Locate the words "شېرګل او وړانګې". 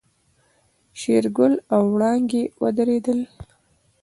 0.99-2.43